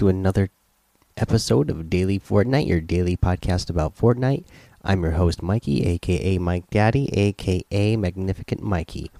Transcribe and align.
To 0.00 0.08
another 0.08 0.48
episode 1.18 1.68
of 1.68 1.90
Daily 1.90 2.18
Fortnite, 2.18 2.66
your 2.66 2.80
daily 2.80 3.18
podcast 3.18 3.68
about 3.68 3.98
Fortnite. 3.98 4.44
I'm 4.82 5.02
your 5.02 5.12
host, 5.12 5.42
Mikey, 5.42 5.84
aka 5.84 6.38
Mike 6.38 6.70
Daddy, 6.70 7.10
aka 7.12 7.96
Magnificent 7.96 8.62
Mikey. 8.62 9.10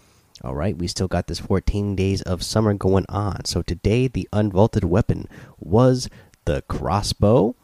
All 0.42 0.54
right, 0.54 0.74
we 0.74 0.86
still 0.86 1.06
got 1.06 1.26
this 1.26 1.38
14 1.38 1.96
days 1.96 2.22
of 2.22 2.42
summer 2.42 2.72
going 2.72 3.04
on. 3.10 3.44
So 3.44 3.60
today, 3.60 4.08
the 4.08 4.26
unvaulted 4.32 4.84
weapon 4.84 5.28
was 5.58 6.08
the 6.46 6.62
crossbow. 6.62 7.54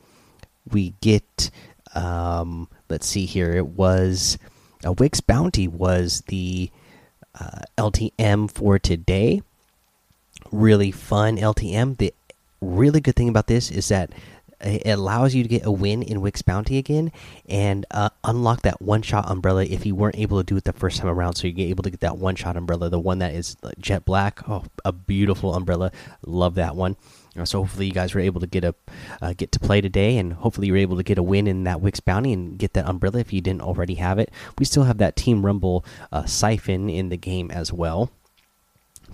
We 0.70 0.92
get, 1.00 1.50
um, 1.94 2.68
let's 2.90 3.06
see 3.06 3.24
here, 3.24 3.54
it 3.54 3.68
was 3.68 4.36
a 4.84 4.92
Wick's 4.92 5.22
Bounty 5.22 5.66
was 5.66 6.22
the 6.26 6.70
uh, 7.40 7.60
LTM 7.78 8.50
for 8.50 8.78
today. 8.78 9.40
Really 10.52 10.90
fun 10.90 11.38
LTM. 11.38 11.96
The 11.96 12.12
really 12.60 13.00
good 13.00 13.16
thing 13.16 13.28
about 13.28 13.46
this 13.46 13.70
is 13.70 13.88
that 13.88 14.12
it 14.60 14.86
allows 14.90 15.34
you 15.34 15.42
to 15.42 15.48
get 15.48 15.66
a 15.66 15.70
win 15.70 16.02
in 16.02 16.22
Wick's 16.22 16.40
Bounty 16.40 16.78
again 16.78 17.12
and 17.46 17.84
uh, 17.90 18.08
unlock 18.24 18.62
that 18.62 18.80
one 18.80 19.02
shot 19.02 19.30
umbrella 19.30 19.64
if 19.64 19.84
you 19.84 19.94
weren't 19.94 20.16
able 20.16 20.38
to 20.38 20.44
do 20.44 20.56
it 20.56 20.64
the 20.64 20.72
first 20.72 20.98
time 20.98 21.08
around. 21.08 21.34
So 21.34 21.46
you 21.46 21.52
get 21.52 21.68
able 21.68 21.82
to 21.82 21.90
get 21.90 22.00
that 22.00 22.16
one 22.16 22.36
shot 22.36 22.56
umbrella, 22.56 22.88
the 22.88 22.98
one 22.98 23.18
that 23.18 23.34
is 23.34 23.56
jet 23.78 24.04
black. 24.04 24.48
Oh, 24.48 24.64
a 24.84 24.92
beautiful 24.92 25.54
umbrella. 25.54 25.92
Love 26.24 26.54
that 26.54 26.74
one. 26.74 26.96
Uh, 27.38 27.44
so 27.44 27.60
hopefully 27.60 27.86
you 27.86 27.92
guys 27.92 28.14
were 28.14 28.20
able 28.20 28.40
to 28.40 28.46
get 28.46 28.64
a 28.64 28.74
uh, 29.20 29.34
get 29.36 29.52
to 29.52 29.60
play 29.60 29.82
today, 29.82 30.16
and 30.16 30.32
hopefully 30.32 30.68
you're 30.68 30.78
able 30.78 30.96
to 30.96 31.02
get 31.02 31.18
a 31.18 31.22
win 31.22 31.46
in 31.46 31.64
that 31.64 31.82
Wick's 31.82 32.00
Bounty 32.00 32.32
and 32.32 32.58
get 32.58 32.72
that 32.72 32.88
umbrella 32.88 33.18
if 33.18 33.34
you 33.34 33.42
didn't 33.42 33.60
already 33.60 33.96
have 33.96 34.18
it. 34.18 34.30
We 34.58 34.64
still 34.64 34.84
have 34.84 34.96
that 34.98 35.16
Team 35.16 35.44
Rumble 35.44 35.84
uh, 36.10 36.24
siphon 36.24 36.88
in 36.88 37.10
the 37.10 37.18
game 37.18 37.50
as 37.50 37.74
well 37.74 38.10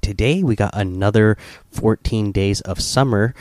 today 0.02 0.42
we 0.42 0.54
got 0.54 0.74
another 0.74 1.38
14 1.70 2.32
days 2.32 2.60
of 2.62 2.80
summer 2.80 3.34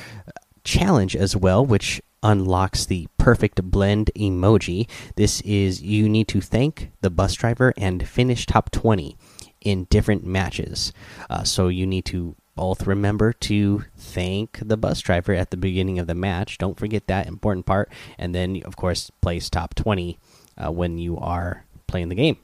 challenge 0.63 1.15
as 1.15 1.35
well, 1.35 1.65
which 1.65 2.01
unlocks 2.23 2.85
the 2.85 3.07
perfect 3.17 3.63
blend 3.63 4.11
emoji. 4.15 4.87
This 5.15 5.41
is 5.41 5.81
you 5.81 6.07
need 6.07 6.27
to 6.29 6.39
thank 6.39 6.91
the 7.01 7.09
bus 7.09 7.33
driver 7.33 7.73
and 7.75 8.07
finish 8.07 8.45
top 8.45 8.71
20 8.71 9.17
in 9.61 9.85
different 9.85 10.23
matches. 10.23 10.93
Uh, 11.29 11.43
so 11.43 11.67
you 11.67 11.85
need 11.85 12.05
to 12.05 12.35
both 12.55 12.85
remember 12.85 13.33
to 13.33 13.85
thank 13.97 14.59
the 14.61 14.77
bus 14.77 14.99
driver 14.99 15.33
at 15.33 15.51
the 15.51 15.57
beginning 15.57 15.99
of 15.99 16.07
the 16.07 16.15
match. 16.15 16.57
Don't 16.57 16.77
forget 16.77 17.07
that 17.07 17.27
important 17.27 17.65
part. 17.65 17.91
And 18.17 18.35
then, 18.35 18.61
of 18.65 18.75
course, 18.75 19.09
place 19.21 19.49
top 19.49 19.73
20 19.73 20.19
uh, 20.57 20.71
when 20.71 20.97
you 20.97 21.17
are 21.17 21.65
playing 21.87 22.09
the 22.09 22.15
game. 22.15 22.37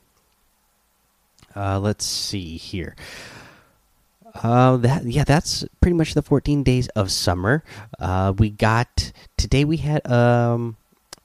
Uh, 1.56 1.80
let's 1.80 2.06
see 2.06 2.58
here. 2.58 2.96
Uh, 4.44 4.78
that 4.78 5.04
yeah, 5.06 5.24
that's 5.24 5.66
pretty 5.82 5.96
much 5.96 6.14
the 6.14 6.22
14 6.22 6.64
days 6.64 6.88
of 6.90 7.12
summer. 7.12 7.64
Uh, 8.00 8.34
we 8.38 8.50
got 8.50 9.12
today. 9.38 9.66
We 9.66 9.78
had 9.78 10.10
um 10.12 10.78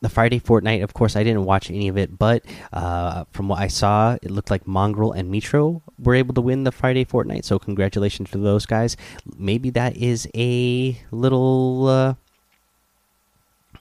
the 0.03 0.09
Friday 0.09 0.41
Fortnite. 0.41 0.83
Of 0.83 0.93
course, 0.95 1.17
I 1.17 1.23
didn't 1.23 1.45
watch 1.45 1.71
any 1.71 1.89
of 1.89 1.97
it, 1.97 2.19
but 2.19 2.45
uh, 2.73 3.25
from 3.31 3.49
what 3.49 3.61
I 3.61 3.69
saw, 3.69 4.19
it 4.21 4.31
looked 4.31 4.51
like 4.51 4.65
Mongraal 4.65 5.17
and 5.17 5.33
Mitr0 5.33 5.81
were 5.99 6.15
able 6.15 6.35
to 6.35 6.41
win 6.41 6.65
the 6.65 6.73
Friday 6.73 7.05
Fortnite. 7.05 7.45
So 7.45 7.59
congratulations 7.59 8.31
to 8.31 8.39
those 8.39 8.67
guys. 8.67 8.97
Maybe 9.39 9.71
that 9.71 9.97
is 9.97 10.29
a 10.35 11.01
little, 11.13 11.87
uh, 11.87 12.15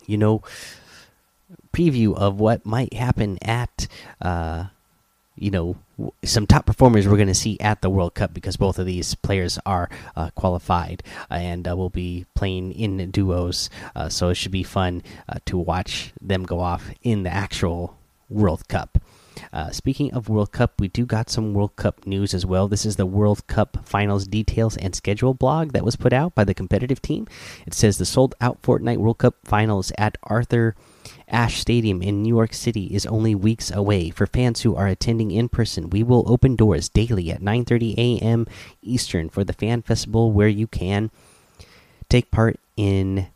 you 0.05 0.17
know, 0.17 0.43
preview 1.73 2.15
of 2.15 2.39
what 2.39 2.65
might 2.65 2.93
happen 2.93 3.39
at. 3.41 3.87
Uh, 4.21 4.65
you 5.41 5.49
know 5.49 5.75
some 6.23 6.45
top 6.45 6.65
performers 6.65 7.07
we're 7.07 7.17
going 7.17 7.27
to 7.27 7.33
see 7.33 7.59
at 7.59 7.81
the 7.81 7.89
World 7.89 8.13
Cup 8.13 8.33
because 8.33 8.57
both 8.57 8.77
of 8.77 8.85
these 8.85 9.15
players 9.15 9.57
are 9.65 9.89
uh, 10.15 10.29
qualified 10.35 11.03
and 11.29 11.67
uh, 11.67 11.75
will 11.75 11.89
be 11.89 12.25
playing 12.35 12.71
in 12.73 13.11
duos. 13.11 13.69
Uh, 13.95 14.07
so 14.07 14.29
it 14.29 14.35
should 14.35 14.51
be 14.51 14.63
fun 14.63 15.01
uh, 15.27 15.39
to 15.45 15.57
watch 15.57 16.13
them 16.21 16.43
go 16.43 16.59
off 16.59 16.91
in 17.01 17.23
the 17.23 17.33
actual 17.33 17.97
World 18.29 18.67
Cup. 18.67 18.99
Uh, 19.51 19.71
speaking 19.71 20.13
of 20.13 20.29
World 20.29 20.51
Cup, 20.51 20.79
we 20.79 20.87
do 20.87 21.05
got 21.05 21.29
some 21.29 21.53
World 21.53 21.75
Cup 21.75 22.05
news 22.05 22.33
as 22.33 22.45
well. 22.45 22.67
This 22.67 22.85
is 22.85 22.95
the 22.95 23.05
World 23.05 23.47
Cup 23.47 23.79
finals 23.83 24.27
details 24.27 24.77
and 24.77 24.95
schedule 24.95 25.33
blog 25.33 25.71
that 25.73 25.85
was 25.85 25.95
put 25.95 26.13
out 26.13 26.35
by 26.35 26.43
the 26.43 26.53
competitive 26.53 27.01
team. 27.01 27.27
It 27.65 27.73
says 27.73 27.97
the 27.97 28.05
sold 28.05 28.35
out 28.39 28.61
Fortnite 28.61 28.97
World 28.97 29.17
Cup 29.17 29.35
finals 29.43 29.91
at 29.97 30.17
Arthur 30.23 30.75
Ashe 31.27 31.59
Stadium 31.59 32.01
in 32.01 32.21
New 32.21 32.35
York 32.35 32.53
City 32.53 32.87
is 32.87 33.05
only 33.05 33.33
weeks 33.33 33.71
away. 33.71 34.09
For 34.09 34.27
fans 34.27 34.61
who 34.61 34.75
are 34.75 34.87
attending 34.87 35.31
in 35.31 35.49
person, 35.49 35.89
we 35.89 36.03
will 36.03 36.29
open 36.31 36.55
doors 36.55 36.89
daily 36.89 37.31
at 37.31 37.41
9:30 37.41 37.95
a.m. 37.97 38.47
Eastern 38.81 39.29
for 39.29 39.43
the 39.43 39.53
fan 39.53 39.81
festival 39.81 40.31
where 40.31 40.47
you 40.47 40.67
can 40.67 41.09
take 42.09 42.29
part 42.29 42.59
in 42.75 43.27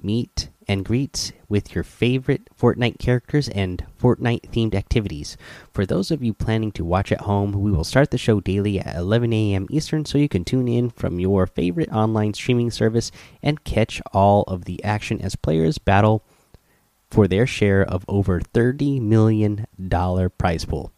meet 0.00 0.48
and 0.68 0.84
greets 0.84 1.32
with 1.48 1.74
your 1.74 1.84
favorite 1.84 2.48
Fortnite 2.58 2.98
characters 2.98 3.48
and 3.48 3.84
Fortnite 4.00 4.50
themed 4.52 4.74
activities. 4.74 5.36
For 5.72 5.84
those 5.84 6.10
of 6.10 6.22
you 6.22 6.32
planning 6.32 6.72
to 6.72 6.84
watch 6.84 7.12
at 7.12 7.22
home, 7.22 7.52
we 7.52 7.70
will 7.70 7.84
start 7.84 8.10
the 8.10 8.18
show 8.18 8.40
daily 8.40 8.78
at 8.78 8.96
11 8.96 9.32
a.m. 9.32 9.66
Eastern 9.70 10.04
so 10.04 10.18
you 10.18 10.28
can 10.28 10.44
tune 10.44 10.68
in 10.68 10.90
from 10.90 11.20
your 11.20 11.46
favorite 11.46 11.90
online 11.90 12.34
streaming 12.34 12.70
service 12.70 13.10
and 13.42 13.64
catch 13.64 14.00
all 14.12 14.44
of 14.44 14.64
the 14.64 14.82
action 14.84 15.20
as 15.20 15.36
players 15.36 15.78
battle 15.78 16.22
for 17.12 17.28
their 17.28 17.46
share 17.46 17.82
of 17.82 18.04
over 18.08 18.40
$30 18.40 19.00
million 19.00 19.66
prize 20.38 20.64
pool. 20.64 20.90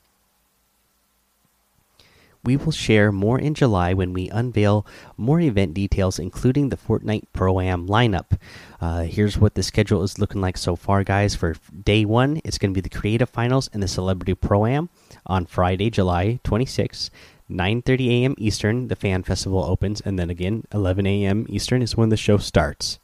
We 2.45 2.57
will 2.59 2.73
share 2.73 3.11
more 3.11 3.39
in 3.39 3.55
July 3.55 3.95
when 3.95 4.13
we 4.13 4.29
unveil 4.29 4.87
more 5.17 5.41
event 5.41 5.73
details, 5.73 6.19
including 6.19 6.69
the 6.69 6.77
Fortnite 6.77 7.25
Pro 7.33 7.59
Am 7.59 7.89
lineup. 7.89 8.39
Uh, 8.83 9.05
here's 9.05 9.39
what 9.39 9.55
the 9.55 9.63
schedule 9.63 10.03
is 10.03 10.19
looking 10.19 10.43
like 10.43 10.59
so 10.59 10.77
far, 10.77 11.05
guys. 11.05 11.35
For 11.35 11.57
day 11.73 12.05
one, 12.05 12.43
it's 12.45 12.59
going 12.59 12.73
to 12.73 12.77
be 12.77 12.87
the 12.87 12.95
Creative 12.95 13.29
Finals 13.29 13.71
and 13.73 13.83
the 13.83 13.89
Celebrity 13.89 14.35
Pro 14.35 14.67
Am 14.67 14.91
on 15.27 15.47
Friday, 15.47 15.91
July 15.91 16.39
26th. 16.45 17.09
9:30 17.51 18.09
a.m. 18.09 18.35
Eastern, 18.39 18.89
the 18.89 18.97
fan 18.97 19.23
festival 19.23 19.65
opens, 19.65 20.01
and 20.01 20.19
then 20.19 20.31
again 20.31 20.65
11 20.73 21.07
a.m. 21.07 21.47
Eastern 21.49 21.83
is 21.83 21.97
when 21.97 22.09
the 22.09 22.17
show 22.17 22.39
starts. 22.39 22.99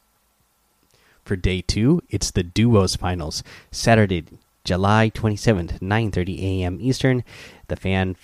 For 1.23 1.35
day 1.35 1.61
two, 1.61 2.01
it's 2.09 2.31
the 2.31 2.43
duos 2.43 2.95
finals. 2.95 3.43
Saturday, 3.71 4.25
July 4.63 5.11
27th, 5.13 5.79
9:30 5.79 6.39
a.m. 6.39 6.77
Eastern. 6.79 7.23
The 7.67 7.75
fan 7.75 8.15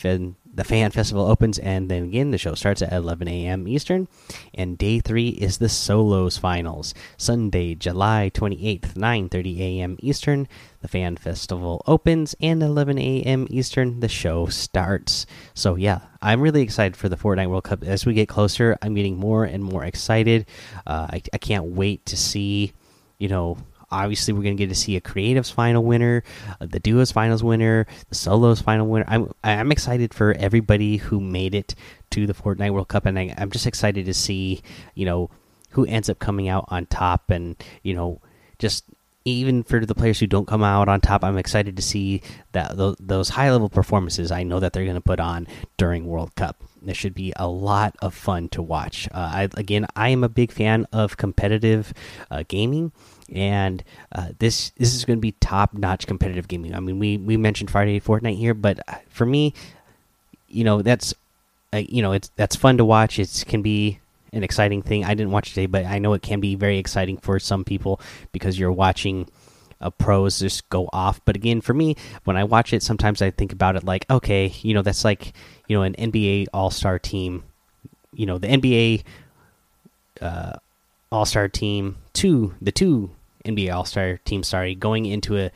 the 0.58 0.64
fan 0.64 0.90
festival 0.90 1.28
opens, 1.28 1.60
and 1.60 1.90
then 1.90 2.06
again 2.06 2.32
the 2.32 2.38
show 2.38 2.56
starts 2.56 2.82
at 2.82 2.92
11 2.92 3.28
a.m. 3.28 3.68
Eastern. 3.68 4.08
And 4.56 4.78
day 4.78 5.00
three 5.00 5.30
is 5.30 5.60
the 5.60 5.70
solos 5.70 6.38
finals. 6.38 6.96
Sunday, 7.16 7.76
July 7.76 8.32
28th, 8.34 8.94
9:30 8.94 9.60
a.m. 9.60 9.98
Eastern. 10.00 10.48
The 10.82 10.88
fan 10.88 11.16
festival 11.18 11.84
opens, 11.86 12.36
and 12.42 12.62
11 12.62 12.98
a.m. 12.98 13.48
Eastern 13.50 14.00
the 14.00 14.08
show 14.08 14.48
starts. 14.48 15.26
So 15.54 15.76
yeah, 15.76 16.02
I'm 16.22 16.42
really 16.42 16.62
excited 16.62 16.98
for 16.98 17.08
the 17.08 17.18
Fortnite 17.18 17.50
World 17.50 17.64
Cup. 17.64 17.84
As 17.84 18.06
we 18.06 18.14
get 18.14 18.28
closer, 18.28 18.78
I'm 18.82 18.96
getting 18.96 19.18
more 19.18 19.44
and 19.46 19.64
more 19.64 19.86
excited. 19.86 20.48
Uh, 20.86 21.08
I, 21.12 21.22
I 21.34 21.38
can't 21.38 21.66
wait 21.66 22.06
to 22.08 22.18
see 22.18 22.74
you 23.18 23.28
know, 23.28 23.58
obviously 23.92 24.34
we're 24.34 24.44
going 24.44 24.58
to 24.58 24.64
get 24.64 24.70
to 24.70 24.76
see 24.76 24.96
a 24.96 25.02
creatives 25.02 25.52
final 25.52 25.84
winner, 25.84 26.24
uh, 26.60 26.66
the 26.66 26.80
duos 26.80 27.12
finals 27.12 27.44
winner, 27.44 27.88
the 28.10 28.16
solos 28.16 28.62
final 28.62 28.88
winner. 28.88 29.06
I'm 29.08 29.32
I'm 29.44 29.72
excited 29.72 30.14
for 30.14 30.34
everybody 30.34 30.98
who 30.98 31.20
made 31.20 31.56
it 31.56 31.76
to 32.12 32.28
the 32.28 32.34
Fortnite 32.34 32.72
World 32.72 32.88
Cup, 32.88 33.06
and 33.06 33.18
I, 33.18 33.34
I'm 33.38 33.52
just 33.52 33.68
excited 33.68 34.06
to 34.06 34.14
see 34.14 34.62
you 34.96 35.06
know 35.06 35.30
who 35.72 35.86
ends 35.86 36.10
up 36.10 36.20
coming 36.20 36.48
out 36.48 36.66
on 36.70 36.86
top, 36.88 37.30
and 37.30 37.56
you 37.84 37.94
know 37.94 38.22
just 38.60 38.86
even 39.28 39.64
for 39.64 39.86
the 39.86 39.96
players 39.96 40.20
who 40.20 40.28
don't 40.28 40.48
come 40.48 40.64
out 40.64 40.88
on 40.88 41.02
top, 41.02 41.24
I'm 41.24 41.38
excited 41.38 41.76
to 41.76 41.82
see 41.82 42.22
that 42.54 42.74
those 43.00 43.30
high 43.30 43.52
level 43.52 43.70
performances. 43.70 44.32
I 44.32 44.44
know 44.44 44.60
that 44.60 44.74
they're 44.74 44.86
going 44.86 44.96
to 44.96 45.02
put 45.02 45.20
on 45.20 45.48
during 45.78 46.06
World 46.06 46.36
Cup. 46.36 46.64
This 46.82 46.96
should 46.96 47.14
be 47.14 47.34
a 47.36 47.48
lot 47.48 47.96
of 48.02 48.14
fun 48.14 48.50
to 48.50 48.62
watch. 48.62 49.10
Uh, 49.12 49.32
I, 49.34 49.50
again, 49.56 49.88
I 49.96 50.10
am 50.10 50.24
a 50.24 50.30
big 50.30 50.52
fan 50.52 50.88
of 50.94 51.18
competitive 51.18 51.94
uh, 52.32 52.44
gaming, 52.48 52.92
and 53.34 53.84
uh, 54.14 54.30
this 54.40 54.72
this 54.78 54.96
is 54.96 55.04
going 55.04 55.18
to 55.18 55.22
be 55.22 55.34
top 55.34 55.74
notch 55.74 56.08
competitive 56.08 56.48
gaming. 56.48 56.74
I 56.74 56.80
mean, 56.80 57.00
we 57.00 57.18
we 57.18 57.36
mentioned 57.36 57.70
Friday 57.70 58.00
Fortnite 58.00 58.38
here, 58.38 58.54
but 58.54 58.80
uh, 58.88 58.96
for 59.10 59.26
me, 59.26 59.54
you 60.48 60.64
know, 60.64 60.82
that's 60.82 61.14
uh, 61.74 61.78
you 61.78 62.02
know, 62.02 62.14
it's 62.14 62.32
that's 62.36 62.56
fun 62.56 62.78
to 62.78 62.86
watch. 62.86 63.20
It 63.20 63.44
can 63.48 63.62
be 63.62 64.00
an 64.34 64.44
exciting 64.44 64.82
thing. 64.82 65.06
I 65.06 65.14
didn't 65.14 65.32
watch 65.32 65.50
today, 65.50 65.66
but 65.66 65.86
I 65.86 66.00
know 66.00 66.14
it 66.14 66.22
can 66.22 66.40
be 66.40 66.56
very 66.56 66.78
exciting 66.78 67.18
for 67.18 67.40
some 67.40 67.64
people 67.64 68.00
because 68.32 68.60
you're 68.60 68.72
watching 68.72 69.28
uh, 69.82 69.90
pros 69.90 70.40
just 70.40 70.68
go 70.70 70.90
off. 70.92 71.22
But 71.26 71.36
again, 71.36 71.62
for 71.62 71.74
me, 71.74 71.96
when 72.24 72.38
I 72.38 72.44
watch 72.44 72.74
it, 72.74 72.84
sometimes 72.84 73.22
I 73.22 73.32
think 73.32 73.54
about 73.54 73.76
it 73.76 73.84
like, 73.84 74.06
okay, 74.10 74.54
you 74.62 74.74
know, 74.74 74.82
that's 74.82 75.06
like 75.06 75.34
you 75.68 75.78
know 75.78 75.84
an 75.84 75.96
NBA 75.96 76.48
All 76.54 76.72
Star 76.72 77.00
team. 77.00 77.44
You 78.14 78.26
know, 78.26 78.38
the 78.38 78.48
NBA 78.48 79.04
uh, 80.22 80.54
All 81.12 81.26
Star 81.26 81.48
team, 81.48 81.98
two 82.14 82.56
the 82.62 82.72
two 82.72 83.12
NBA 83.46 83.74
All 83.74 83.86
Star 83.86 84.20
teams, 84.26 84.48
sorry, 84.48 84.76
going 84.76 85.06
into 85.06 85.38
a 85.38 85.52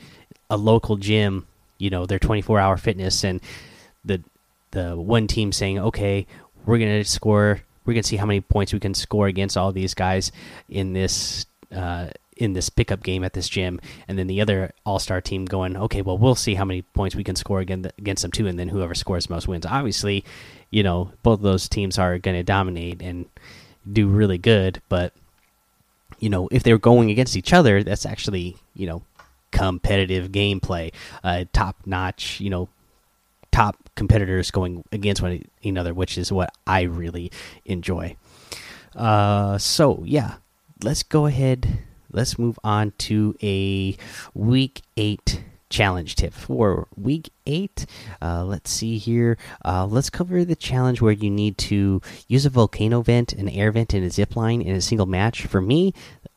a 0.49 0.57
local 0.57 0.97
gym. 0.97 1.47
You 1.77 1.89
know, 1.89 2.05
their 2.05 2.19
24 2.19 2.59
hour 2.59 2.77
fitness 2.77 3.23
and 3.23 3.41
the 4.05 4.21
the 4.71 4.95
one 4.95 5.27
team 5.27 5.51
saying, 5.51 5.79
okay, 5.79 6.27
we're 6.65 6.77
gonna 6.77 7.03
score 7.03 7.61
we're 7.85 7.93
gonna 7.93 8.03
see 8.03 8.17
how 8.17 8.25
many 8.25 8.41
points 8.41 8.73
we 8.73 8.79
can 8.79 8.93
score 8.93 9.27
against 9.27 9.57
all 9.57 9.71
these 9.71 9.93
guys 9.93 10.31
in 10.69 10.93
this 10.93 11.45
uh, 11.73 12.09
in 12.37 12.53
this 12.53 12.69
pickup 12.69 13.03
game 13.03 13.23
at 13.23 13.33
this 13.33 13.47
gym, 13.47 13.79
and 14.07 14.17
then 14.17 14.27
the 14.27 14.41
other 14.41 14.71
All 14.85 14.99
Star 14.99 15.21
team 15.21 15.45
going, 15.45 15.77
okay, 15.77 16.01
well, 16.01 16.17
we'll 16.17 16.35
see 16.35 16.55
how 16.55 16.65
many 16.65 16.81
points 16.81 17.15
we 17.15 17.23
can 17.23 17.35
score 17.35 17.59
against 17.59 17.91
against 17.97 18.23
them 18.23 18.31
too, 18.31 18.47
and 18.47 18.57
then 18.57 18.69
whoever 18.69 18.95
scores 18.95 19.29
most 19.29 19.47
wins. 19.47 19.65
Obviously, 19.65 20.23
you 20.69 20.83
know, 20.83 21.11
both 21.23 21.39
of 21.39 21.43
those 21.43 21.69
teams 21.69 21.99
are 21.99 22.17
going 22.17 22.37
to 22.37 22.43
dominate 22.43 23.01
and 23.01 23.25
do 23.91 24.07
really 24.07 24.37
good, 24.37 24.81
but 24.89 25.13
you 26.19 26.29
know, 26.29 26.47
if 26.51 26.63
they're 26.63 26.77
going 26.77 27.09
against 27.09 27.35
each 27.35 27.53
other, 27.53 27.83
that's 27.83 28.05
actually 28.05 28.57
you 28.73 28.87
know 28.87 29.03
competitive 29.51 30.31
gameplay, 30.31 30.93
uh, 31.23 31.45
top 31.53 31.75
notch, 31.85 32.39
you 32.39 32.49
know, 32.49 32.69
top 33.51 33.89
competitors 33.95 34.51
going 34.51 34.83
against 34.91 35.21
one 35.21 35.43
another, 35.63 35.93
which 35.93 36.17
is 36.17 36.31
what 36.31 36.53
I 36.65 36.81
really 36.83 37.31
enjoy. 37.65 38.15
Uh, 38.95 39.57
so 39.57 40.03
yeah, 40.05 40.35
let's 40.83 41.03
go 41.03 41.25
ahead. 41.25 41.79
Let's 42.11 42.37
move 42.37 42.59
on 42.63 42.91
to 42.99 43.35
a 43.41 43.95
week 44.33 44.81
eight 44.97 45.41
challenge 45.71 46.15
tip 46.15 46.33
for 46.33 46.87
week 46.95 47.31
eight. 47.47 47.87
Uh, 48.21 48.45
let's 48.45 48.69
see 48.69 48.99
here. 48.99 49.37
Uh, 49.65 49.87
let's 49.87 50.11
cover 50.11 50.45
the 50.45 50.55
challenge 50.55 51.01
where 51.01 51.11
you 51.11 51.31
need 51.31 51.57
to 51.57 52.01
use 52.27 52.45
a 52.45 52.49
volcano 52.51 53.01
vent, 53.01 53.33
an 53.33 53.49
air 53.49 53.71
vent, 53.71 53.93
and 53.95 54.05
a 54.05 54.11
zip 54.11 54.35
line 54.35 54.61
in 54.61 54.75
a 54.75 54.81
single 54.81 55.07
match. 55.07 55.47
For 55.47 55.61
me, 55.61 55.93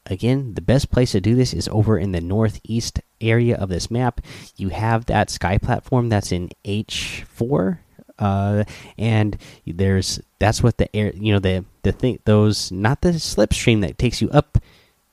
again, 0.06 0.54
the 0.54 0.62
best 0.62 0.90
place 0.90 1.12
to 1.12 1.20
do 1.20 1.34
this 1.34 1.52
is 1.52 1.68
over 1.68 1.98
in 1.98 2.12
the 2.12 2.20
northeast 2.22 3.00
area 3.20 3.56
of 3.56 3.68
this 3.68 3.90
map. 3.90 4.22
You 4.56 4.70
have 4.70 5.06
that 5.06 5.28
sky 5.28 5.58
platform 5.58 6.08
that's 6.08 6.32
in 6.32 6.50
H4 6.64 7.78
uh, 8.18 8.64
and 8.96 9.36
there's 9.66 10.20
that's 10.38 10.62
what 10.62 10.78
the 10.78 10.94
air 10.94 11.12
you 11.14 11.32
know 11.32 11.38
the 11.38 11.64
the 11.82 11.92
thing 11.92 12.18
those 12.24 12.70
not 12.70 13.00
the 13.00 13.10
slipstream 13.10 13.80
that 13.80 13.98
takes 13.98 14.22
you 14.22 14.30
up 14.30 14.58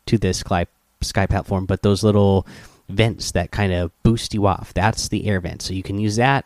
to 0.06 0.18
this 0.18 0.40
sky 0.40 0.68
sky 1.02 1.26
platform 1.26 1.66
but 1.66 1.82
those 1.82 2.04
little 2.04 2.46
vents 2.92 3.32
that 3.32 3.52
kind 3.52 3.74
of 3.74 3.92
boost 4.04 4.34
you 4.34 4.46
off. 4.46 4.74
That's 4.74 5.08
the 5.08 5.28
air 5.28 5.40
vent. 5.40 5.62
So 5.62 5.74
you 5.74 5.84
can 5.84 6.00
use 6.00 6.16
that. 6.18 6.46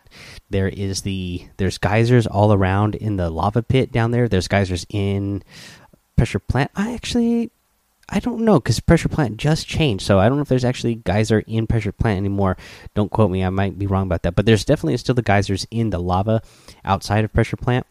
There 0.50 0.68
is 0.68 1.02
the 1.02 1.46
there's 1.56 1.78
geysers 1.78 2.26
all 2.26 2.52
around 2.52 2.94
in 2.94 3.16
the 3.16 3.30
lava 3.30 3.62
pit 3.62 3.92
down 3.92 4.10
there. 4.10 4.28
There's 4.28 4.48
geysers 4.48 4.86
in 4.88 5.42
pressure 6.16 6.38
plant. 6.38 6.70
I 6.74 6.94
actually 6.94 7.50
I 8.08 8.20
don't 8.20 8.44
know 8.44 8.60
because 8.60 8.78
pressure 8.78 9.08
plant 9.08 9.36
just 9.36 9.66
changed, 9.66 10.04
so 10.06 10.20
I 10.20 10.28
don't 10.28 10.38
know 10.38 10.42
if 10.42 10.48
there's 10.48 10.64
actually 10.64 10.94
geyser 10.96 11.40
in 11.40 11.66
pressure 11.66 11.92
plant 11.92 12.18
anymore. 12.18 12.56
Don't 12.94 13.10
quote 13.10 13.30
me; 13.30 13.44
I 13.44 13.50
might 13.50 13.78
be 13.78 13.86
wrong 13.86 14.06
about 14.06 14.22
that. 14.22 14.36
But 14.36 14.46
there's 14.46 14.64
definitely 14.64 14.96
still 14.98 15.14
the 15.14 15.22
geysers 15.22 15.66
in 15.70 15.90
the 15.90 15.98
lava 15.98 16.40
outside 16.84 17.24
of 17.24 17.32
pressure 17.32 17.56
plant, 17.56 17.84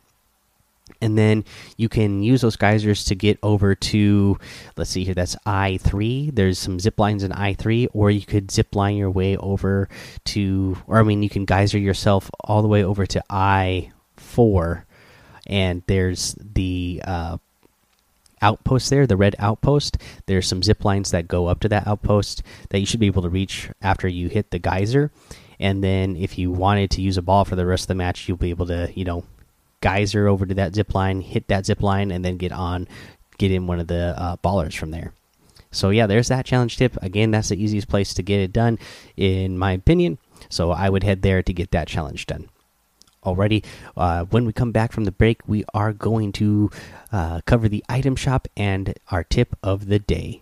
and 1.01 1.17
then 1.17 1.43
you 1.77 1.89
can 1.89 2.23
use 2.23 2.41
those 2.41 2.55
geysers 2.55 3.05
to 3.05 3.15
get 3.15 3.37
over 3.43 3.75
to. 3.75 4.39
Let's 4.77 4.89
see 4.89 5.03
here, 5.03 5.13
that's 5.13 5.35
I 5.45 5.77
three. 5.77 6.29
There's 6.31 6.59
some 6.59 6.79
zip 6.79 6.99
lines 6.99 7.23
in 7.23 7.31
I 7.31 7.53
three, 7.53 7.87
or 7.87 8.11
you 8.11 8.25
could 8.25 8.51
zip 8.51 8.75
line 8.75 8.95
your 8.95 9.11
way 9.11 9.37
over 9.37 9.89
to, 10.25 10.77
or 10.87 10.99
I 10.99 11.03
mean, 11.03 11.23
you 11.23 11.29
can 11.29 11.45
geyser 11.45 11.77
yourself 11.77 12.29
all 12.41 12.61
the 12.61 12.67
way 12.67 12.83
over 12.83 13.05
to 13.05 13.23
I 13.29 13.91
four, 14.15 14.85
and 15.47 15.83
there's 15.87 16.35
the 16.39 17.01
uh, 17.05 17.37
outpost 18.41 18.89
there, 18.89 19.07
the 19.07 19.17
red 19.17 19.35
outpost. 19.39 19.97
There's 20.27 20.47
some 20.47 20.63
zip 20.63 20.85
lines 20.85 21.11
that 21.11 21.27
go 21.27 21.47
up 21.47 21.59
to 21.61 21.69
that 21.69 21.87
outpost 21.87 22.43
that 22.69 22.79
you 22.79 22.85
should 22.85 22.99
be 22.99 23.07
able 23.07 23.23
to 23.23 23.29
reach 23.29 23.69
after 23.81 24.07
you 24.07 24.29
hit 24.29 24.51
the 24.51 24.59
geyser. 24.59 25.11
And 25.59 25.83
then 25.83 26.15
if 26.15 26.37
you 26.37 26.51
wanted 26.51 26.91
to 26.91 27.01
use 27.01 27.17
a 27.17 27.21
ball 27.21 27.45
for 27.45 27.55
the 27.55 27.65
rest 27.65 27.85
of 27.85 27.87
the 27.87 27.95
match, 27.95 28.27
you'll 28.27 28.37
be 28.37 28.49
able 28.49 28.65
to, 28.67 28.91
you 28.93 29.05
know, 29.05 29.23
geyser 29.85 30.27
over 30.27 30.47
to 30.47 30.55
that 30.55 30.73
zip 30.73 30.95
line, 30.95 31.21
hit 31.21 31.47
that 31.47 31.67
zip 31.67 31.83
line, 31.83 32.09
and 32.09 32.25
then 32.25 32.37
get 32.37 32.51
on, 32.51 32.87
get 33.37 33.51
in 33.51 33.67
one 33.67 33.79
of 33.79 33.85
the 33.85 34.19
uh, 34.19 34.35
ballers 34.37 34.75
from 34.75 34.89
there. 34.89 35.13
So 35.69 35.91
yeah, 35.91 36.07
there's 36.07 36.29
that 36.29 36.43
challenge 36.43 36.77
tip. 36.77 36.97
Again, 37.03 37.29
that's 37.29 37.49
the 37.49 37.63
easiest 37.63 37.87
place 37.87 38.15
to 38.15 38.23
get 38.23 38.39
it 38.39 38.51
done, 38.51 38.79
in 39.15 39.59
my 39.59 39.73
opinion. 39.73 40.17
So 40.49 40.71
I 40.71 40.89
would 40.89 41.03
head 41.03 41.21
there 41.21 41.43
to 41.43 41.53
get 41.53 41.69
that 41.69 41.87
challenge 41.87 42.25
done 42.25 42.49
already. 43.23 43.63
Uh, 43.95 44.25
when 44.25 44.45
we 44.45 44.53
come 44.53 44.71
back 44.71 44.91
from 44.91 45.03
the 45.03 45.11
break, 45.11 45.41
we 45.45 45.63
are 45.71 45.93
going 45.93 46.31
to 46.31 46.71
uh, 47.11 47.41
cover 47.45 47.69
the 47.69 47.83
item 47.87 48.15
shop 48.15 48.47
and 48.57 48.95
our 49.11 49.23
tip 49.23 49.55
of 49.61 49.85
the 49.85 49.99
day. 49.99 50.41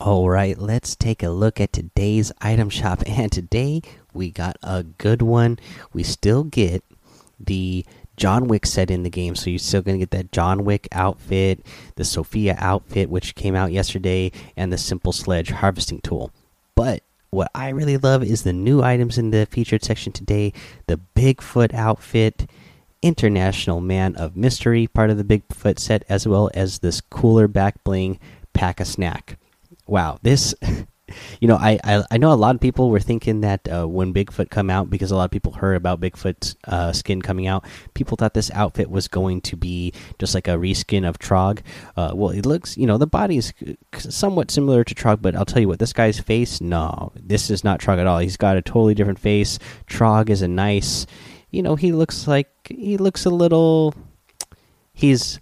All 0.00 0.30
right, 0.30 0.56
let's 0.56 0.96
take 0.96 1.22
a 1.22 1.28
look 1.28 1.60
at 1.60 1.74
today's 1.74 2.32
item 2.40 2.70
shop. 2.70 3.02
And 3.06 3.30
today 3.30 3.82
we 4.14 4.30
got 4.30 4.56
a 4.62 4.82
good 4.82 5.20
one. 5.20 5.58
We 5.92 6.04
still 6.04 6.42
get 6.42 6.82
the 7.38 7.84
John 8.16 8.48
Wick 8.48 8.64
set 8.64 8.90
in 8.90 9.02
the 9.02 9.10
game, 9.10 9.36
so 9.36 9.50
you're 9.50 9.58
still 9.58 9.82
going 9.82 9.98
to 9.98 10.06
get 10.06 10.10
that 10.12 10.32
John 10.32 10.64
Wick 10.64 10.88
outfit, 10.92 11.66
the 11.96 12.04
Sofia 12.06 12.56
outfit, 12.58 13.10
which 13.10 13.34
came 13.34 13.54
out 13.54 13.72
yesterday, 13.72 14.32
and 14.56 14.72
the 14.72 14.78
Simple 14.78 15.12
Sledge 15.12 15.50
harvesting 15.50 16.00
tool. 16.00 16.32
But 16.74 17.02
what 17.28 17.50
I 17.54 17.68
really 17.68 17.98
love 17.98 18.22
is 18.22 18.42
the 18.42 18.54
new 18.54 18.82
items 18.82 19.18
in 19.18 19.32
the 19.32 19.44
featured 19.50 19.84
section 19.84 20.14
today 20.14 20.54
the 20.86 20.98
Bigfoot 21.14 21.74
outfit, 21.74 22.48
International 23.02 23.82
Man 23.82 24.16
of 24.16 24.34
Mystery, 24.34 24.86
part 24.86 25.10
of 25.10 25.18
the 25.18 25.24
Bigfoot 25.24 25.78
set, 25.78 26.04
as 26.08 26.26
well 26.26 26.50
as 26.54 26.78
this 26.78 27.02
cooler 27.02 27.48
back 27.48 27.84
bling 27.84 28.18
pack 28.54 28.80
a 28.80 28.86
snack. 28.86 29.36
Wow, 29.90 30.20
this 30.22 30.54
you 31.40 31.48
know, 31.48 31.56
I, 31.56 31.80
I, 31.82 32.04
I 32.12 32.16
know 32.16 32.32
a 32.32 32.34
lot 32.34 32.54
of 32.54 32.60
people 32.60 32.90
were 32.90 33.00
thinking 33.00 33.40
that 33.40 33.66
uh, 33.66 33.88
when 33.88 34.14
Bigfoot 34.14 34.48
come 34.48 34.70
out, 34.70 34.88
because 34.88 35.10
a 35.10 35.16
lot 35.16 35.24
of 35.24 35.32
people 35.32 35.50
heard 35.50 35.74
about 35.74 36.00
Bigfoot's 36.00 36.54
uh, 36.68 36.92
skin 36.92 37.20
coming 37.20 37.48
out, 37.48 37.64
people 37.94 38.16
thought 38.16 38.32
this 38.32 38.52
outfit 38.52 38.88
was 38.88 39.08
going 39.08 39.40
to 39.40 39.56
be 39.56 39.92
just 40.20 40.32
like 40.32 40.46
a 40.46 40.52
reskin 40.52 41.08
of 41.08 41.18
Trog. 41.18 41.62
Uh, 41.96 42.12
well, 42.14 42.30
it 42.30 42.46
looks, 42.46 42.76
you 42.76 42.86
know, 42.86 42.98
the 42.98 43.06
body 43.08 43.36
is 43.36 43.52
somewhat 43.98 44.52
similar 44.52 44.84
to 44.84 44.94
Trog, 44.94 45.20
but 45.20 45.34
I'll 45.34 45.44
tell 45.44 45.60
you 45.60 45.66
what, 45.66 45.80
this 45.80 45.92
guy's 45.92 46.20
face, 46.20 46.60
no, 46.60 47.10
this 47.16 47.50
is 47.50 47.64
not 47.64 47.80
Trog 47.80 47.98
at 47.98 48.06
all. 48.06 48.20
He's 48.20 48.36
got 48.36 48.56
a 48.56 48.62
totally 48.62 48.94
different 48.94 49.18
face. 49.18 49.58
Trog 49.88 50.30
is 50.30 50.40
a 50.40 50.48
nice, 50.48 51.04
you 51.50 51.64
know, 51.64 51.74
he 51.74 51.90
looks 51.90 52.28
like 52.28 52.48
he 52.68 52.96
looks 52.96 53.24
a 53.24 53.30
little, 53.30 53.92
he's 54.92 55.40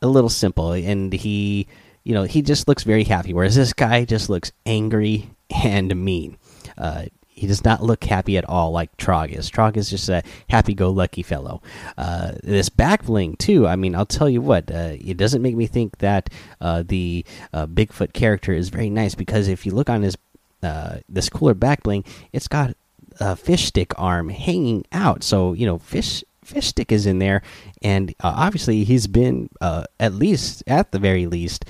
a 0.00 0.08
little 0.08 0.30
simple, 0.30 0.72
and 0.72 1.12
he 1.12 1.68
you 2.04 2.14
know, 2.14 2.24
he 2.24 2.42
just 2.42 2.68
looks 2.68 2.84
very 2.84 3.04
happy. 3.04 3.32
Whereas 3.32 3.56
this 3.56 3.72
guy 3.72 4.04
just 4.04 4.28
looks 4.28 4.52
angry 4.66 5.30
and 5.50 5.94
mean. 5.96 6.36
Uh, 6.76 7.04
he 7.42 7.46
does 7.46 7.64
not 7.64 7.82
look 7.82 8.04
happy 8.04 8.36
at 8.36 8.48
all 8.48 8.70
like 8.70 8.96
Trog 8.96 9.36
is. 9.36 9.50
Trog 9.50 9.76
is 9.76 9.90
just 9.90 10.08
a 10.08 10.22
happy-go-lucky 10.48 11.22
fellow. 11.22 11.60
Uh, 11.98 12.32
this 12.42 12.68
back 12.68 13.04
bling 13.04 13.36
too. 13.36 13.66
I 13.66 13.74
mean, 13.74 13.96
I'll 13.96 14.06
tell 14.06 14.28
you 14.28 14.40
what. 14.40 14.70
Uh, 14.70 14.92
it 15.00 15.16
doesn't 15.16 15.42
make 15.42 15.56
me 15.56 15.66
think 15.66 15.98
that 15.98 16.30
uh, 16.60 16.84
the 16.86 17.24
uh, 17.52 17.66
Bigfoot 17.66 18.12
character 18.12 18.52
is 18.52 18.68
very 18.68 18.90
nice 18.90 19.16
because 19.16 19.48
if 19.48 19.66
you 19.66 19.72
look 19.72 19.90
on 19.90 20.02
his 20.02 20.16
uh, 20.62 20.98
this 21.08 21.28
cooler 21.28 21.54
back 21.54 21.82
bling, 21.82 22.04
it's 22.32 22.46
got 22.46 22.76
a 23.18 23.34
fish 23.34 23.64
stick 23.64 23.92
arm 23.98 24.28
hanging 24.28 24.84
out. 24.92 25.24
So 25.24 25.52
you 25.54 25.66
know, 25.66 25.78
fish 25.78 26.22
fish 26.44 26.68
stick 26.68 26.92
is 26.92 27.06
in 27.06 27.18
there, 27.18 27.42
and 27.82 28.10
uh, 28.20 28.34
obviously 28.36 28.84
he's 28.84 29.08
been 29.08 29.48
at 29.60 30.14
least, 30.14 30.62
at 30.68 30.92
the 30.92 30.98
very 31.00 31.26
least, 31.26 31.64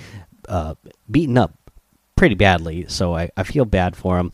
uh, 0.48 0.74
beaten 1.10 1.38
up 1.38 1.58
pretty 2.16 2.34
badly. 2.34 2.86
So 2.88 3.14
I, 3.16 3.30
I 3.36 3.42
feel 3.42 3.64
bad 3.64 3.96
for 3.96 4.18
him. 4.18 4.32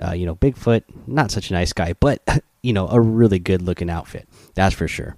Uh, 0.00 0.12
you 0.12 0.26
know, 0.26 0.36
Bigfoot, 0.36 0.82
not 1.06 1.30
such 1.30 1.50
a 1.50 1.54
nice 1.54 1.72
guy, 1.72 1.94
but 1.94 2.22
you 2.66 2.72
know, 2.72 2.88
a 2.88 3.00
really 3.00 3.38
good 3.38 3.62
looking 3.62 3.88
outfit. 3.88 4.28
That's 4.54 4.74
for 4.74 4.88
sure. 4.88 5.16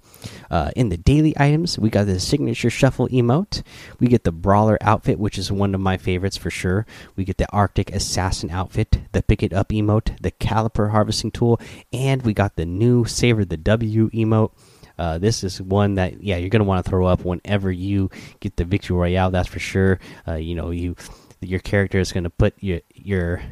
Uh, 0.51 0.71
in 0.77 0.91
the 0.91 0.99
daily 0.99 1.33
items, 1.39 1.79
we 1.79 1.89
got 1.89 2.05
the 2.05 2.21
signature 2.21 2.69
shuffle 2.69 3.09
emote. 3.09 3.63
We 3.99 4.07
get 4.09 4.25
the 4.25 4.33
brawler 4.33 4.77
outfit, 4.83 5.19
which 5.19 5.39
is 5.39 5.51
one 5.51 5.75
of 5.75 5.81
my 5.81 5.97
favorites 5.97 6.37
for 6.37 6.51
sure. 6.51 6.87
We 7.17 7.25
get 7.25 7.39
the 7.39 7.51
Arctic 7.51 7.91
assassin 7.91 8.51
outfit, 8.51 8.99
the 9.13 9.23
pick 9.23 9.43
it 9.43 9.55
up 9.55 9.71
emote, 9.71 10.21
the 10.21 10.31
caliper 10.31 10.91
harvesting 10.91 11.31
tool, 11.31 11.59
and 11.91 12.21
we 12.23 12.35
got 12.35 12.57
the 12.57 12.67
new 12.67 13.07
savor 13.07 13.47
the 13.47 13.57
W 13.57 14.11
emote. 14.11 14.53
Uh, 14.99 15.19
this 15.19 15.45
is 15.45 15.63
one 15.63 15.95
that 15.95 16.23
yeah 16.23 16.37
you're 16.37 16.51
gonna 16.51 16.65
want 16.65 16.85
to 16.85 16.89
throw 16.89 17.07
up 17.07 17.25
whenever 17.25 17.71
you 17.71 18.11
get 18.41 18.57
the 18.57 18.65
victory 18.65 18.97
royale. 18.97 19.31
That's 19.31 19.49
for 19.49 19.59
sure. 19.61 19.99
Uh, 20.27 20.35
you 20.35 20.55
know 20.55 20.71
you 20.71 20.97
your 21.41 21.61
character 21.61 21.99
is 21.99 22.13
gonna 22.13 22.31
put 22.31 22.55
your 22.61 22.81
your 22.95 23.43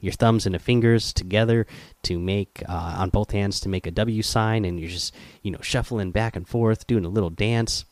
your 0.00 0.12
thumbs 0.12 0.46
and 0.46 0.54
the 0.54 0.58
fingers 0.58 1.12
together 1.12 1.66
to 2.02 2.18
make 2.18 2.62
uh, 2.68 2.96
on 2.98 3.10
both 3.10 3.30
hands 3.30 3.60
to 3.60 3.68
make 3.68 3.86
a 3.86 3.90
W 3.90 4.22
sign, 4.22 4.64
and 4.64 4.80
you're 4.80 4.90
just 4.90 5.14
you 5.42 5.50
know 5.50 5.60
shuffling 5.62 6.10
back 6.10 6.36
and 6.36 6.48
forth, 6.48 6.86
doing 6.86 7.04
a 7.04 7.08
little 7.08 7.30
dance. 7.30 7.84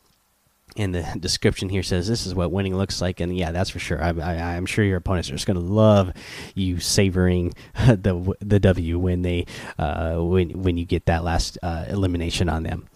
And 0.77 0.93
the 0.93 1.03
description 1.19 1.69
here 1.69 1.83
says 1.83 2.07
this 2.07 2.27
is 2.27 2.35
what 2.35 2.51
winning 2.51 2.75
looks 2.75 3.01
like, 3.01 3.19
and 3.19 3.35
yeah, 3.35 3.51
that's 3.51 3.69
for 3.69 3.79
sure. 3.79 4.01
I, 4.01 4.09
I'm 4.09 4.65
sure 4.65 4.85
your 4.85 4.97
opponents 4.97 5.29
are 5.29 5.33
just 5.33 5.47
going 5.47 5.59
to 5.59 5.65
love 5.65 6.13
you 6.53 6.79
savoring 6.79 7.53
the 7.75 8.35
the 8.39 8.59
W 8.59 8.99
when 8.99 9.21
they 9.21 9.45
uh, 9.77 10.17
when 10.17 10.61
when 10.61 10.77
you 10.77 10.85
get 10.85 11.05
that 11.05 11.23
last 11.23 11.57
uh, 11.63 11.85
elimination 11.87 12.49
on 12.49 12.63
them. 12.63 12.87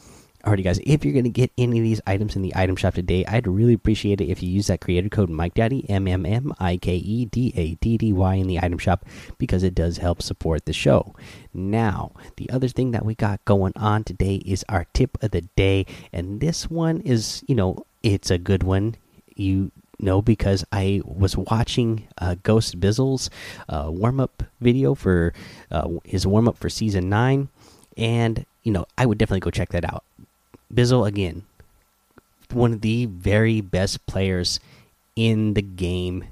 Alrighty, 0.45 0.65
guys, 0.65 0.79
if 0.83 1.05
you're 1.05 1.13
going 1.13 1.23
to 1.23 1.29
get 1.29 1.53
any 1.57 1.77
of 1.77 1.85
these 1.85 2.01
items 2.05 2.35
in 2.35 2.41
the 2.41 2.51
item 2.53 2.75
shop 2.75 2.95
today, 2.95 3.23
I'd 3.25 3.47
really 3.47 3.71
appreciate 3.71 4.19
it 4.19 4.27
if 4.27 4.43
you 4.43 4.49
use 4.49 4.67
that 4.67 4.81
creator 4.81 5.07
code 5.07 5.29
MikeDaddy, 5.29 5.85
M 5.89 6.05
M 6.05 6.25
M 6.25 6.51
I 6.59 6.75
K 6.75 6.97
E 6.97 7.23
D 7.23 7.53
A 7.55 7.75
D 7.75 7.97
D 7.97 8.11
Y, 8.11 8.35
in 8.35 8.47
the 8.47 8.59
item 8.59 8.77
shop 8.77 9.05
because 9.37 9.63
it 9.63 9.73
does 9.73 9.99
help 9.99 10.21
support 10.21 10.65
the 10.65 10.73
show. 10.73 11.15
Now, 11.53 12.11
the 12.35 12.49
other 12.49 12.67
thing 12.67 12.91
that 12.91 13.05
we 13.05 13.15
got 13.15 13.45
going 13.45 13.71
on 13.77 14.03
today 14.03 14.35
is 14.45 14.65
our 14.67 14.85
tip 14.91 15.17
of 15.23 15.31
the 15.31 15.43
day, 15.55 15.85
and 16.11 16.41
this 16.41 16.69
one 16.69 16.99
is, 16.99 17.41
you 17.47 17.55
know, 17.55 17.85
it's 18.01 18.29
a 18.29 18.37
good 18.37 18.63
one. 18.63 18.95
You 19.37 19.71
know, 19.97 20.21
because 20.21 20.65
I 20.73 20.99
was 21.05 21.37
watching 21.37 22.05
uh, 22.17 22.35
Ghost 22.43 22.81
Bizzle's 22.81 23.29
uh, 23.69 23.87
warm 23.89 24.19
up 24.19 24.43
video 24.59 24.93
for 24.93 25.33
uh, 25.71 25.87
his 26.03 26.27
warm 26.27 26.49
up 26.49 26.57
for 26.57 26.67
season 26.69 27.07
nine, 27.07 27.47
and 27.95 28.45
you 28.63 28.73
know, 28.73 28.85
I 28.97 29.05
would 29.05 29.17
definitely 29.17 29.39
go 29.39 29.51
check 29.51 29.69
that 29.69 29.85
out 29.85 30.03
Bizzle 30.73 31.07
again, 31.07 31.43
one 32.51 32.73
of 32.73 32.81
the 32.81 33.05
very 33.05 33.61
best 33.61 34.05
players 34.05 34.59
in 35.15 35.53
the 35.53 35.61
game. 35.61 36.25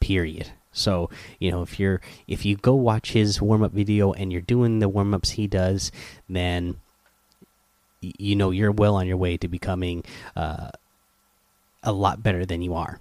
Period. 0.00 0.50
So 0.72 1.10
you 1.38 1.50
know 1.50 1.62
if 1.62 1.78
you're 1.78 2.00
if 2.26 2.44
you 2.44 2.56
go 2.56 2.74
watch 2.74 3.12
his 3.12 3.40
warm 3.40 3.62
up 3.62 3.72
video 3.72 4.12
and 4.12 4.32
you're 4.32 4.40
doing 4.40 4.78
the 4.78 4.88
warm 4.88 5.14
ups 5.14 5.30
he 5.30 5.46
does, 5.46 5.92
then 6.28 6.80
you 8.00 8.34
know 8.34 8.50
you're 8.50 8.72
well 8.72 8.96
on 8.96 9.06
your 9.06 9.16
way 9.16 9.36
to 9.36 9.48
becoming 9.48 10.02
uh, 10.34 10.70
a 11.82 11.92
lot 11.92 12.22
better 12.22 12.44
than 12.44 12.62
you 12.62 12.74
are. 12.74 13.00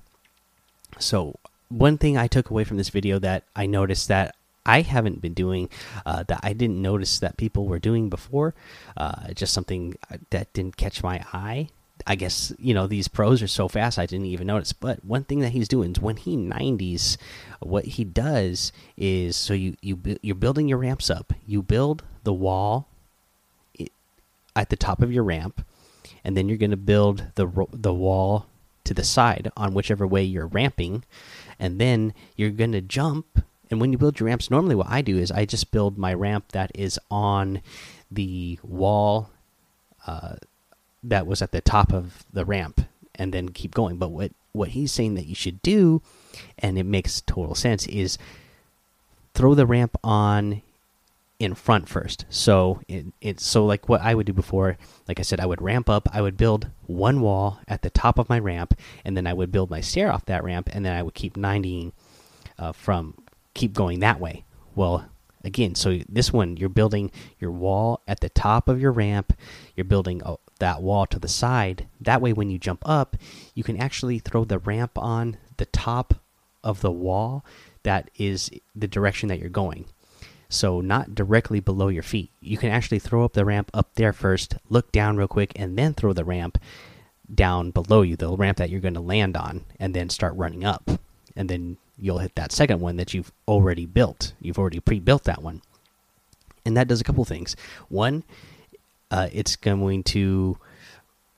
So 1.00 1.36
one 1.70 1.98
thing 1.98 2.18
I 2.18 2.28
took 2.28 2.50
away 2.50 2.64
from 2.64 2.78
this 2.78 2.90
video 2.90 3.18
that 3.20 3.44
I 3.56 3.66
noticed 3.66 4.10
that 4.10 4.36
I 4.66 4.82
haven't 4.82 5.22
been 5.22 5.34
doing 5.34 5.70
uh, 6.06 6.24
that 6.24 6.40
I 6.44 6.54
didn't 6.54 6.82
notice 6.82 7.20
that 7.20 7.38
people 7.38 7.66
were 7.66 7.80
doing 7.80 8.10
before. 8.10 8.54
Uh, 8.96 9.34
just 9.34 9.54
something 9.54 9.96
that 10.30 10.54
didn't 10.54 10.78
catch 10.78 11.04
my 11.04 11.26
eye. 11.34 11.70
I 12.08 12.16
guess 12.16 12.52
you 12.58 12.74
know 12.74 12.88
these 12.88 13.08
pros 13.08 13.44
are 13.44 13.48
so 13.48 13.68
fast 13.68 14.00
I 14.00 14.06
didn't 14.06 14.26
even 14.28 14.48
notice. 14.48 14.74
But 14.74 15.04
one 15.06 15.24
thing 15.24 15.40
that 15.40 15.50
he's 15.50 15.68
doing 15.68 15.92
is 15.92 16.00
when 16.00 16.18
he 16.18 16.36
90s, 16.36 17.18
what 17.60 17.86
he 17.86 18.04
does 18.04 18.72
is 18.98 19.36
so 19.36 19.54
you 19.54 19.76
you 19.82 20.00
you're 20.22 20.36
building 20.36 20.68
your 20.68 20.80
ramps 20.80 21.10
up. 21.10 21.34
You 21.46 21.62
build 21.62 22.04
the 22.24 22.34
wall 22.34 22.88
at 24.56 24.70
the 24.70 24.76
top 24.76 25.02
of 25.02 25.12
your 25.12 25.24
ramp, 25.24 25.66
and 26.24 26.36
then 26.36 26.50
you're 26.50 26.58
going 26.58 26.72
to 26.72 26.78
build 26.78 27.26
the 27.36 27.68
the 27.72 27.94
wall 27.94 28.48
to 28.84 28.94
the 28.94 29.04
side 29.04 29.52
on 29.56 29.74
whichever 29.74 30.08
way 30.08 30.24
you're 30.24 30.48
ramping, 30.48 31.04
and 31.60 31.80
then 31.80 32.14
you're 32.36 32.50
going 32.50 32.72
to 32.72 32.82
jump 32.82 33.44
and 33.72 33.80
when 33.80 33.94
you 33.94 33.98
build 33.98 34.20
your 34.20 34.28
ramps, 34.28 34.52
normally 34.52 34.76
what 34.76 34.90
I 34.90 35.02
do 35.02 35.18
is 35.18 35.32
I 35.32 35.46
just 35.46 35.72
build 35.72 35.98
my 35.98 36.14
ramp 36.14 36.52
that 36.52 36.72
is 36.76 37.00
on 37.10 37.62
the 38.12 38.60
wall 38.62 39.30
uh, 40.06 40.36
that 41.02 41.26
was 41.26 41.42
at 41.42 41.52
the 41.52 41.62
top 41.62 41.94
of 41.94 42.26
the 42.32 42.44
ramp 42.44 42.82
and 43.16 43.34
then 43.34 43.50
keep 43.50 43.74
going. 43.74 43.96
But 43.96 44.12
what, 44.12 44.32
what 44.52 44.70
he's 44.70 44.92
saying 44.92 45.16
that 45.16 45.26
you 45.26 45.36
should 45.36 45.62
do, 45.62 46.02
and 46.60 46.78
it 46.78 46.84
makes 46.84 47.22
total 47.22 47.56
sense, 47.56 47.88
is 47.88 48.18
throw 49.34 49.56
the 49.56 49.66
ramp 49.66 49.96
on 50.04 50.62
in 51.40 51.56
front 51.56 51.88
first. 51.88 52.26
So 52.30 52.82
it, 52.90 53.06
it's 53.22 53.46
so 53.46 53.66
like 53.66 53.88
what 53.88 54.02
I 54.02 54.14
would 54.14 54.28
do 54.28 54.34
before, 54.34 54.78
like 55.08 55.20
I 55.20 55.24
said, 55.24 55.40
I 55.40 55.46
would 55.46 55.62
ramp 55.62 55.90
up, 55.90 56.10
I 56.14 56.22
would 56.22 56.36
build 56.36 56.68
one 56.88 57.22
wall 57.22 57.62
at 57.70 57.84
the 57.84 57.90
top 57.90 58.20
of 58.20 58.28
my 58.28 58.38
ramp, 58.38 58.78
and 59.06 59.16
then 59.16 59.26
I 59.26 59.34
would 59.34 59.52
build 59.52 59.70
my 59.70 59.82
stair 59.82 60.12
off 60.12 60.26
that 60.26 60.44
ramp, 60.44 60.70
and 60.74 60.86
then 60.86 60.94
I 60.94 61.02
would 61.02 61.14
keep 61.14 61.38
90 61.38 61.94
uh, 62.60 62.74
from 62.74 63.16
keep 63.54 63.74
going 63.74 64.00
that 64.00 64.20
way. 64.20 64.46
Well, 64.76 65.06
again, 65.44 65.76
so 65.76 66.00
this 66.08 66.32
one 66.32 66.58
you're 66.58 66.70
building 66.70 67.12
your 67.40 67.52
wall 67.52 68.02
at 68.08 68.20
the 68.20 68.30
top 68.30 68.68
of 68.68 68.82
your 68.82 68.92
ramp, 68.92 69.34
you're 69.76 69.86
building 69.86 70.22
oh, 70.26 70.40
that 70.60 70.82
wall 70.82 71.06
to 71.08 71.20
the 71.20 71.28
side. 71.28 71.88
That 72.00 72.22
way, 72.22 72.34
when 72.34 72.50
you 72.50 72.58
jump 72.58 72.82
up, 72.86 73.18
you 73.54 73.64
can 73.64 73.78
actually 73.78 74.20
throw 74.20 74.46
the 74.46 74.60
ramp 74.60 74.98
on 74.98 75.38
the 75.58 75.66
top 75.66 76.16
of 76.64 76.82
the 76.82 76.92
wall 76.92 77.44
that 77.84 78.10
is 78.16 78.50
the 78.76 78.88
direction 78.88 79.30
that 79.30 79.40
you're 79.40 79.50
going. 79.50 79.86
So, 80.50 80.82
not 80.82 81.16
directly 81.16 81.62
below 81.62 81.88
your 81.88 82.04
feet. 82.04 82.30
You 82.42 82.58
can 82.58 82.72
actually 82.72 83.00
throw 83.00 83.24
up 83.24 83.34
the 83.34 83.46
ramp 83.46 83.72
up 83.74 83.96
there 83.96 84.14
first, 84.14 84.56
look 84.70 84.92
down 84.92 85.16
real 85.16 85.28
quick, 85.28 85.54
and 85.56 85.78
then 85.78 85.94
throw 85.94 86.12
the 86.14 86.26
ramp 86.26 86.58
down 87.34 87.72
below 87.72 88.02
you, 88.02 88.18
the 88.18 88.36
ramp 88.36 88.58
that 88.58 88.70
you're 88.70 88.82
going 88.82 88.94
to 88.96 89.00
land 89.00 89.38
on, 89.38 89.64
and 89.80 89.94
then 89.94 90.10
start 90.10 90.36
running 90.36 90.66
up. 90.66 90.92
And 91.38 91.50
then 91.50 91.78
you'll 92.02 92.18
hit 92.18 92.36
that 92.36 92.52
second 92.52 92.82
one 92.82 92.98
that 92.98 93.14
you've 93.14 93.32
already 93.48 93.86
built. 93.86 94.34
You've 94.42 94.60
already 94.60 94.80
pre-built 94.80 95.24
that 95.26 95.42
one, 95.42 95.62
and 96.66 96.76
that 96.76 96.88
does 96.88 97.00
a 97.00 97.04
couple 97.04 97.24
things. 97.24 97.56
One, 97.88 98.24
uh, 99.12 99.30
it's 99.32 99.56
going 99.56 100.04
to, 100.04 100.58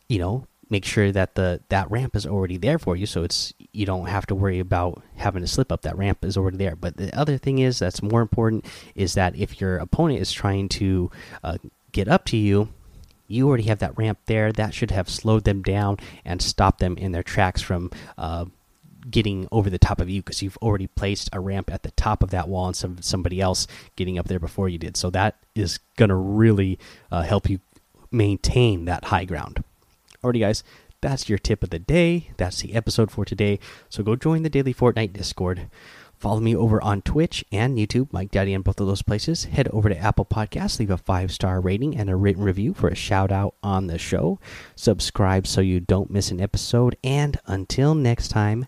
you 0.08 0.20
know, 0.20 0.48
make 0.70 0.86
sure 0.86 1.12
that 1.12 1.36
the 1.36 1.60
that 1.70 1.91
ramp 1.91 2.15
is 2.15 2.25
already 2.25 2.58
there 2.58 2.79
for 2.79 2.96
you, 2.96 3.05
so 3.05 3.24
it's 3.24 3.53
you 3.74 3.86
don't 3.86 4.08
have 4.08 4.25
to 4.27 4.36
worry 4.36 4.60
about 4.60 5.03
having 5.17 5.41
to 5.41 5.48
slip 5.48 5.72
up. 5.72 5.82
That 5.82 5.98
ramp 5.98 6.24
is 6.24 6.38
already 6.38 6.58
there. 6.58 6.75
But 6.75 6.98
the 6.98 7.15
other 7.17 7.38
thing 7.38 7.60
is 7.60 7.79
that's 7.79 8.01
more 8.01 8.22
important 8.22 8.65
is 8.96 9.13
that 9.15 9.36
if 9.36 9.60
your 9.60 9.77
opponent 9.77 10.20
is 10.20 10.32
trying 10.32 10.70
to 10.70 11.12
uh, 11.43 11.58
get 11.91 12.08
up 12.08 12.25
to 12.25 12.38
you, 12.38 12.70
you 13.27 13.48
already 13.48 13.63
have 13.63 13.79
that 13.79 13.98
ramp 13.98 14.20
there. 14.25 14.51
That 14.51 14.74
should 14.74 14.91
have 14.91 15.10
slowed 15.10 15.43
them 15.43 15.62
down 15.62 15.98
and 16.24 16.41
stopped 16.41 16.79
them 16.79 16.98
in 16.98 17.12
their 17.12 17.24
tracks 17.24 17.62
from 17.62 17.91
uh, 18.17 18.46
getting 19.10 19.48
over 19.51 19.69
the 19.69 19.77
top 19.77 20.00
of 20.00 20.10
you 20.10 20.22
because 20.22 20.41
you've 20.41 20.57
already 20.57 20.88
placed 20.88 21.29
a 21.33 21.39
ramp 21.39 21.72
at 21.72 21.83
the 21.83 21.91
top 21.91 22.24
of 22.24 22.29
that 22.31 22.48
wall 22.48 22.67
and 22.67 22.75
some 22.75 23.01
somebody 23.01 23.41
else 23.41 23.67
getting 23.95 24.17
up 24.17 24.27
there 24.27 24.39
before 24.39 24.69
you 24.69 24.77
did. 24.77 24.98
So 24.98 25.10
that 25.12 25.36
is 25.55 25.79
going 25.98 26.10
to 26.10 26.15
really 26.15 26.79
uh, 27.12 27.24
help 27.24 27.50
you 27.50 27.60
maintain 28.12 28.86
that 28.86 29.05
high 29.05 29.25
ground. 29.25 29.63
Alrighty, 30.24 30.39
guys, 30.39 30.63
that's 31.01 31.27
your 31.27 31.38
tip 31.38 31.63
of 31.63 31.69
the 31.69 31.79
day. 31.79 32.31
That's 32.38 32.62
the 32.62 32.74
episode 32.75 33.12
for 33.12 33.25
today. 33.25 33.60
So 33.89 34.03
go 34.03 34.15
join 34.15 34.43
the 34.43 34.50
daily 34.50 34.74
Fortnite 34.74 35.13
Discord. 35.13 35.67
Follow 36.24 36.39
me 36.39 36.55
over 36.55 36.81
on 36.81 37.01
Twitch 37.01 37.43
and 37.51 37.77
YouTube, 37.77 38.13
Mike 38.13 38.31
Daddy, 38.31 38.53
in 38.53 38.62
both 38.62 38.79
of 38.79 38.88
those 38.88 39.01
places. 39.01 39.43
Head 39.43 39.67
over 39.74 39.89
to 39.89 39.98
Apple 39.98 40.24
Podcasts, 40.24 40.79
leave 40.79 40.89
a 40.89 40.98
five 40.98 41.33
star 41.33 41.60
rating 41.60 41.98
and 41.98 42.10
a 42.10 42.15
written 42.15 42.45
review 42.45 42.74
for 42.74 42.88
a 42.88 42.95
shout 42.95 43.29
out 43.29 43.55
on 43.62 43.88
the 43.88 43.98
show. 43.98 44.39
Subscribe 44.77 45.45
so 45.45 45.60
you 45.60 45.81
don't 45.81 46.10
miss 46.10 46.31
an 46.31 46.39
episode. 46.39 46.95
And 47.03 47.38
until 47.45 47.93
next 47.93 48.29
time, 48.29 48.67